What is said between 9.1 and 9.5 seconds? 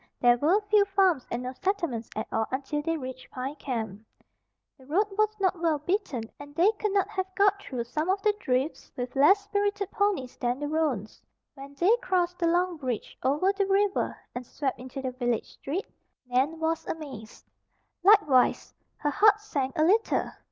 less